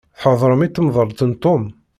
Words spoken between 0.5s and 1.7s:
i temḍelt n Tom?